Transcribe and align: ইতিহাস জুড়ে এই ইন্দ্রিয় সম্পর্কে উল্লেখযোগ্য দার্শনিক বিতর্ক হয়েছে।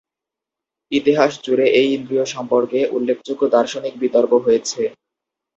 ইতিহাস 0.91 1.31
জুড়ে 1.45 1.65
এই 1.79 1.87
ইন্দ্রিয় 1.97 2.25
সম্পর্কে 2.27 2.79
উল্লেখযোগ্য 2.95 3.41
দার্শনিক 3.55 3.93
বিতর্ক 4.03 4.31
হয়েছে। 4.45 4.81